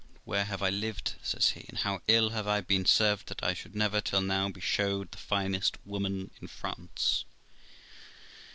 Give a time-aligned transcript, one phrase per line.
[0.15, 3.43] 'And where have I lived', says he,' and how ill have I been served, that
[3.43, 7.23] I should never till now be showed the finest woman in France!'